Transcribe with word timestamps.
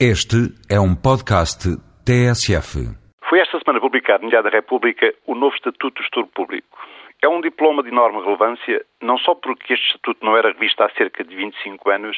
Este 0.00 0.50
é 0.68 0.80
um 0.80 0.92
podcast 0.92 1.70
TSF. 2.04 2.82
Foi 3.30 3.38
esta 3.38 3.60
semana 3.60 3.80
publicado 3.80 4.24
no 4.24 4.28
Diário 4.28 4.50
da 4.50 4.56
República 4.56 5.14
o 5.24 5.36
novo 5.36 5.54
Estatuto 5.54 5.94
do 5.94 6.02
Gestor 6.02 6.26
Público. 6.34 6.76
É 7.22 7.28
um 7.28 7.40
diploma 7.40 7.80
de 7.80 7.90
enorme 7.90 8.20
relevância, 8.20 8.84
não 9.00 9.16
só 9.18 9.36
porque 9.36 9.72
este 9.72 9.86
Estatuto 9.86 10.26
não 10.26 10.36
era 10.36 10.48
revisto 10.48 10.82
há 10.82 10.90
cerca 10.98 11.22
de 11.22 11.36
25 11.36 11.88
anos, 11.90 12.16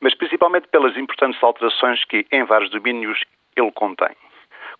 mas 0.00 0.16
principalmente 0.16 0.66
pelas 0.68 0.96
importantes 0.96 1.42
alterações 1.44 2.02
que, 2.06 2.24
em 2.32 2.42
vários 2.44 2.70
domínios, 2.70 3.20
ele 3.54 3.70
contém. 3.72 4.16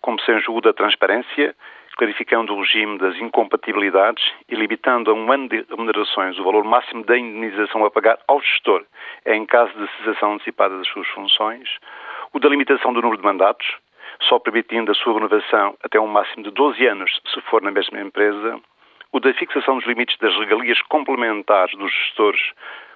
Como 0.01 0.19
se 0.19 0.31
ajuda 0.31 0.71
a 0.71 0.73
transparência, 0.73 1.55
clarificando 1.95 2.55
o 2.55 2.61
regime 2.61 2.97
das 2.97 3.15
incompatibilidades 3.17 4.23
e 4.49 4.55
limitando 4.55 5.11
a 5.11 5.13
um 5.13 5.31
ano 5.31 5.47
de 5.47 5.63
remunerações 5.69 6.39
o 6.39 6.43
valor 6.43 6.63
máximo 6.63 7.05
da 7.05 7.17
indenização 7.17 7.85
a 7.85 7.91
pagar 7.91 8.17
ao 8.27 8.41
gestor 8.41 8.83
em 9.27 9.45
caso 9.45 9.71
de 9.73 9.87
cessação 9.97 10.33
antecipada 10.33 10.75
das 10.75 10.87
suas 10.87 11.07
funções, 11.09 11.69
o 12.35 12.39
da 12.39 12.49
limitação 12.49 12.91
do 12.91 13.01
número 13.01 13.17
de 13.17 13.23
mandatos, 13.23 13.65
só 14.27 14.37
permitindo 14.37 14.91
a 14.91 14.93
sua 14.93 15.13
renovação 15.13 15.77
até 15.81 15.97
um 15.97 16.07
máximo 16.07 16.43
de 16.43 16.51
12 16.51 16.85
anos, 16.85 17.21
se 17.33 17.39
for 17.43 17.61
na 17.61 17.71
mesma 17.71 18.01
empresa, 18.01 18.59
o 19.13 19.21
da 19.21 19.33
fixação 19.33 19.77
dos 19.77 19.87
limites 19.87 20.17
das 20.17 20.35
regalias 20.35 20.81
complementares 20.89 21.73
dos 21.77 21.89
gestores, 21.93 22.41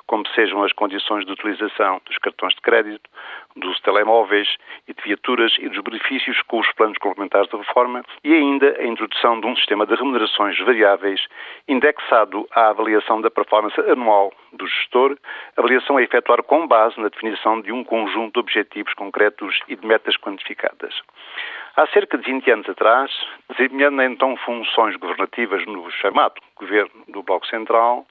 como 0.10 0.28
sejam 0.30 0.64
as 0.64 0.74
condições 0.74 1.24
de 1.24 1.32
utilização 1.32 2.02
dos 2.08 2.18
cartões 2.18 2.56
de 2.56 2.62
crédito, 2.62 3.08
dos 3.56 3.80
telemóveis 3.82 4.48
e 4.88 4.94
de 4.96 5.04
viaturas 5.04 5.56
e 5.60 5.70
dos 5.70 5.84
benefícios 5.84 6.42
com 6.48 6.60
os 6.60 6.72
planos 6.74 6.98
complementares 6.98 7.48
de 7.48 7.56
reforma 7.56 8.04
e 8.24 8.34
ainda 8.34 8.76
a 8.80 8.88
introdução 8.88 9.40
de 9.40 9.46
um 9.46 9.56
sistema 9.56 9.86
de 9.86 9.94
remunerações 9.94 10.58
variáveis 10.58 11.22
indexado 11.68 12.48
à 12.56 12.70
avaliação 12.70 13.22
da 13.22 13.30
performance 13.30 13.80
anual 13.82 14.34
do 14.52 14.66
gestor, 14.66 15.16
avaliação 15.56 15.98
a 15.98 16.02
efetuar 16.02 16.42
com 16.42 16.66
base 16.66 17.00
na 17.00 17.10
definição 17.10 17.62
de 17.62 17.72
um 17.72 17.84
conjunto 17.84 18.34
de 18.34 18.40
objetivos 18.40 18.96
concretos 18.96 19.60
e 19.68 19.76
de 19.76 19.86
metas 19.86 20.18
quantificadas. 20.18 21.04
Há 21.76 21.86
cerca 21.90 22.18
de 22.18 22.26
20 22.26 22.50
anos 22.50 22.68
atrás, 22.68 23.12
desempenhando 23.52 24.02
então 24.02 24.36
funções 24.38 24.96
governativas 24.96 25.64
no 25.68 25.90
chamado 25.92 26.42
governo 26.56 27.06
do 27.08 27.22
Bloco 27.22 27.46
Central, 27.46 28.08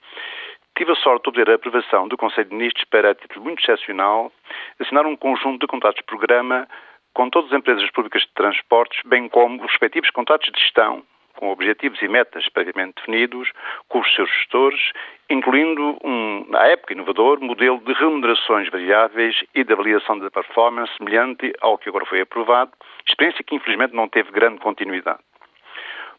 tive 0.78 0.92
a 0.92 0.94
sorte 0.94 1.24
de 1.24 1.30
obter 1.30 1.50
a 1.50 1.56
aprovação 1.56 2.06
do 2.06 2.16
Conselho 2.16 2.48
de 2.48 2.54
Ministros 2.54 2.84
para, 2.84 3.10
a 3.10 3.14
título 3.14 3.44
muito 3.44 3.60
excepcional, 3.60 4.32
assinar 4.78 5.04
um 5.06 5.16
conjunto 5.16 5.58
de 5.58 5.66
contratos 5.66 5.98
de 5.98 6.04
programa 6.04 6.68
com 7.12 7.28
todas 7.28 7.52
as 7.52 7.58
empresas 7.58 7.90
públicas 7.90 8.22
de 8.22 8.32
transportes, 8.32 9.00
bem 9.04 9.28
como 9.28 9.56
os 9.56 9.72
respectivos 9.72 10.08
contratos 10.10 10.52
de 10.52 10.60
gestão, 10.60 11.02
com 11.34 11.50
objetivos 11.50 12.00
e 12.00 12.06
metas 12.06 12.48
previamente 12.50 12.94
definidos, 12.94 13.50
com 13.88 13.98
os 13.98 14.14
seus 14.14 14.30
gestores, 14.30 14.80
incluindo 15.28 15.98
um, 16.04 16.46
na 16.48 16.64
época, 16.66 16.92
inovador 16.92 17.40
modelo 17.40 17.80
de 17.80 17.92
remunerações 17.94 18.70
variáveis 18.70 19.34
e 19.56 19.64
de 19.64 19.72
avaliação 19.72 20.20
da 20.20 20.30
performance 20.30 20.92
semelhante 20.96 21.52
ao 21.60 21.76
que 21.76 21.88
agora 21.88 22.06
foi 22.06 22.20
aprovado, 22.20 22.70
experiência 23.04 23.42
que 23.42 23.56
infelizmente 23.56 23.96
não 23.96 24.08
teve 24.08 24.30
grande 24.30 24.60
continuidade. 24.60 25.18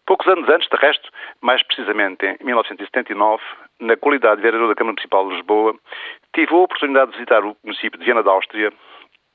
Poucos 0.09 0.27
anos 0.27 0.49
antes, 0.49 0.67
de 0.67 0.75
resto, 0.75 1.07
mais 1.39 1.61
precisamente 1.61 2.25
em 2.25 2.43
1979, 2.43 3.43
na 3.79 3.95
qualidade 3.95 4.37
de 4.37 4.41
vereador 4.41 4.67
da 4.67 4.73
Câmara 4.73 4.93
Municipal 4.93 5.29
de 5.29 5.35
Lisboa, 5.35 5.75
tive 6.33 6.51
a 6.51 6.57
oportunidade 6.57 7.11
de 7.11 7.17
visitar 7.17 7.45
o 7.45 7.55
município 7.63 7.99
de 7.99 8.05
Viana 8.05 8.23
da 8.23 8.31
Áustria, 8.31 8.73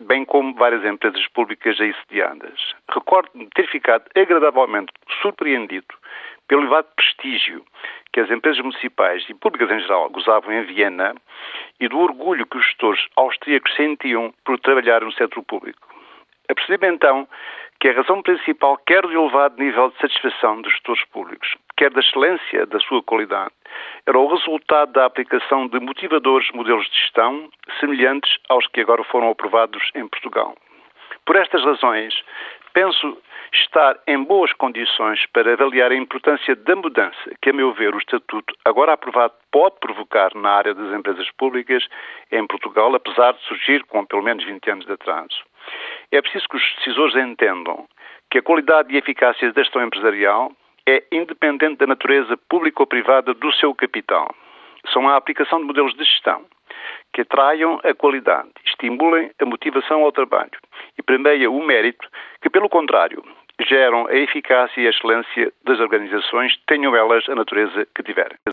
bem 0.01 0.25
como 0.25 0.53
várias 0.57 0.85
empresas 0.85 1.25
públicas 1.29 1.81
aí 1.81 1.95
sediadas. 2.03 2.75
Recordo-me 2.93 3.49
ter 3.55 3.69
ficado 3.69 4.03
agradavelmente 4.17 4.93
surpreendido 5.23 5.95
pelo 6.49 6.63
elevado 6.63 6.89
prestígio 6.97 7.65
que 8.13 8.19
as 8.19 8.29
empresas 8.29 8.61
municipais 8.61 9.25
e 9.29 9.35
públicas 9.35 9.71
em 9.71 9.79
geral 9.79 10.11
gozavam 10.11 10.53
em 10.53 10.65
Viena 10.65 11.15
e 11.79 11.87
do 11.87 12.01
orgulho 12.01 12.47
que 12.47 12.59
os 12.59 12.67
gestores 12.67 13.07
austríacos 13.15 13.73
sentiam 13.77 14.35
por 14.45 14.59
trabalhar 14.59 15.03
no 15.03 15.13
setor 15.13 15.45
público. 15.45 15.95
Apercebi 16.49 16.89
então 16.89 17.29
que 17.85 17.91
a 17.91 17.93
razão 17.93 18.23
principal, 18.23 18.79
quer 18.79 19.03
do 19.03 19.13
elevado 19.13 19.63
nível 19.63 19.91
de 19.91 19.99
satisfação 19.99 20.63
dos 20.63 20.73
gestores 20.73 21.05
públicos, 21.13 21.55
quer 21.77 21.91
da 21.91 22.01
excelência 22.01 22.65
da 22.65 22.81
sua 22.81 23.03
qualidade, 23.03 23.53
era 24.07 24.19
o 24.19 24.27
resultado 24.27 24.91
da 24.93 25.05
aplicação 25.05 25.67
de 25.67 25.79
motivadores 25.81 26.51
modelos 26.53 26.89
de 26.89 26.99
gestão 26.99 27.51
semelhantes 27.79 28.39
aos 28.49 28.67
que 28.69 28.81
agora 28.81 29.05
foram 29.05 29.29
aprovados 29.29 29.83
em 29.95 30.09
Portugal. 30.09 30.57
Por 31.27 31.37
estas 31.37 31.63
razões, 31.63 32.15
penso 32.73 33.19
estar 33.53 33.99
em 34.07 34.25
boas 34.25 34.55
condições 34.55 35.21
para 35.35 35.53
avaliar 35.53 35.93
a 35.93 35.95
importância 35.95 36.57
da 36.57 36.75
mudança 36.75 37.33
que, 37.43 37.51
a 37.51 37.53
meu 37.53 37.75
ver, 37.75 37.95
o 37.95 37.99
Estatuto, 37.99 38.55
agora 38.65 38.95
aprovado, 38.95 39.35
pode 39.53 39.77
provocar 39.79 40.35
na 40.35 40.53
área 40.53 40.73
das 40.73 40.91
empresas 40.99 41.31
públicas 41.33 41.87
em 42.33 42.47
Portugal, 42.47 42.95
apesar 42.95 43.35
de 43.35 43.43
surgir 43.43 43.85
com 43.85 44.07
pelo 44.07 44.23
menos 44.23 44.43
20 44.43 44.71
anos 44.71 44.87
de 44.87 44.93
atraso. 44.93 45.45
É 46.15 46.23
preciso 46.23 46.49
que 46.49 46.57
os 46.57 46.75
decisores 46.77 47.17
entendam 47.17 47.89
que 48.31 48.39
a 48.39 48.43
qualidade 48.43 48.95
e 48.95 48.97
eficácia 48.97 49.53
da 49.53 49.65
gestão 49.65 49.83
empresarial 49.83 50.53
é 50.87 51.03
independente 51.11 51.79
da 51.79 51.89
natureza 51.89 52.37
pública 52.49 52.85
ou 52.85 52.87
privada 52.87 53.35
do 53.35 53.53
seu 53.55 53.75
capital. 53.75 54.33
São 54.93 55.09
a 55.09 55.17
aplicação 55.17 55.59
de 55.59 55.65
modelos 55.65 55.93
de 55.95 56.05
gestão 56.05 56.45
que 57.13 57.23
atraiam 57.23 57.81
a 57.83 57.93
qualidade, 57.95 58.49
estimulem 58.65 59.33
a 59.41 59.45
motivação 59.45 60.05
ao 60.05 60.13
trabalho 60.13 60.57
e 60.97 61.03
premiem 61.03 61.49
o 61.49 61.61
mérito, 61.61 62.09
que, 62.41 62.49
pelo 62.49 62.69
contrário, 62.69 63.21
geram 63.69 64.07
a 64.07 64.15
eficácia 64.15 64.83
e 64.83 64.87
a 64.87 64.91
excelência 64.91 65.53
das 65.65 65.81
organizações, 65.81 66.57
tenham 66.69 66.95
elas 66.95 67.29
a 67.29 67.35
natureza 67.35 67.89
que 67.93 68.05
tiverem. 68.05 68.39